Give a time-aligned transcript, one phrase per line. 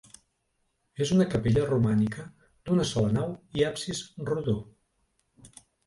[1.05, 4.61] És una capella romànica d'una sola nau i absis rodó.